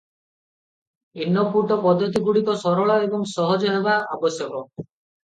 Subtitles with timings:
[1.25, 4.63] Input ପଦ୍ଧତିଗୁଡ଼ିକ ସରଳ ଏବଂ ସହଜ ହେବା ଆବଶ୍ୟକ।